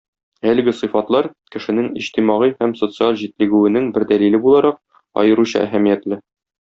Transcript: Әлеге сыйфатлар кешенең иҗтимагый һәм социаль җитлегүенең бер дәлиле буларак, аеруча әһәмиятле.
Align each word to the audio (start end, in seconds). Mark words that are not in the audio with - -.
Әлеге 0.51 0.71
сыйфатлар 0.77 1.27
кешенең 1.55 1.91
иҗтимагый 2.03 2.55
һәм 2.63 2.73
социаль 2.79 3.19
җитлегүенең 3.25 3.93
бер 3.99 4.07
дәлиле 4.13 4.41
буларак, 4.47 4.81
аеруча 5.25 5.63
әһәмиятле. 5.69 6.21